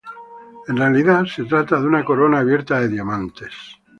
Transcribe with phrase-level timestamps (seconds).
[0.67, 3.53] En realidad se trata de una corona abierta de diamantes.